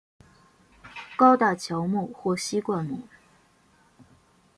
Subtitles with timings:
[1.15, 3.03] 高大乔木或稀灌木。